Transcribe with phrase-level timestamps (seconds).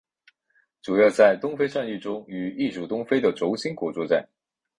[0.81, 4.27] 主要在东非战役中与意属东非的轴心国作战。